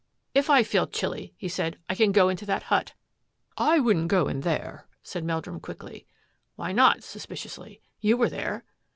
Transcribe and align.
"If 0.33 0.49
I 0.49 0.63
feel 0.63 0.87
chilly," 0.87 1.35
he 1.37 1.47
said," 1.47 1.77
I 1.87 1.93
can 1.93 2.11
go 2.11 2.27
into 2.27 2.43
that 2.47 2.63
hut."" 2.73 2.93
I 3.57 3.77
wouldn't 3.79 4.07
go 4.07 4.27
in 4.27 4.41
there," 4.41 4.87
said 5.03 5.23
Meldrum 5.23 5.59
quickly." 5.59 6.07
Why 6.55 6.71
not?" 6.71 7.03
suspiciously." 7.03 7.83
You 8.01 8.17
were 8.17 8.29
there." 8.29 8.63